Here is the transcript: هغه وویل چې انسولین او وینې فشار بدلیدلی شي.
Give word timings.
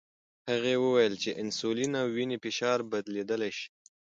هغه 0.49 0.73
وویل 0.83 1.13
چې 1.23 1.29
انسولین 1.41 1.91
او 2.01 2.07
وینې 2.15 2.37
فشار 2.43 2.79
بدلیدلی 2.91 3.51
شي. 3.57 3.67